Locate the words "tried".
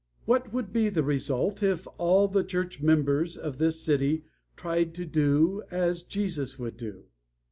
4.55-4.95